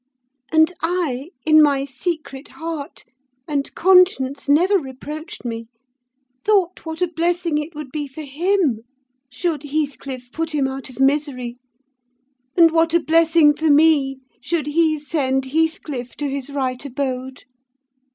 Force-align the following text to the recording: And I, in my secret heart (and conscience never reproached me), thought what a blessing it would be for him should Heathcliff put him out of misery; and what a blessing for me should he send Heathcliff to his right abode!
And 0.51 0.73
I, 0.81 1.29
in 1.45 1.61
my 1.61 1.85
secret 1.85 2.47
heart 2.47 3.03
(and 3.47 3.71
conscience 3.75 4.49
never 4.49 4.79
reproached 4.79 5.45
me), 5.45 5.69
thought 6.43 6.87
what 6.87 7.03
a 7.03 7.07
blessing 7.07 7.59
it 7.59 7.75
would 7.75 7.91
be 7.91 8.07
for 8.07 8.23
him 8.23 8.79
should 9.29 9.61
Heathcliff 9.61 10.31
put 10.31 10.55
him 10.55 10.67
out 10.67 10.89
of 10.89 10.99
misery; 10.99 11.59
and 12.57 12.71
what 12.71 12.95
a 12.95 12.99
blessing 12.99 13.53
for 13.53 13.69
me 13.69 14.17
should 14.41 14.65
he 14.65 14.97
send 14.97 15.45
Heathcliff 15.45 16.15
to 16.17 16.27
his 16.27 16.49
right 16.49 16.83
abode! 16.83 17.43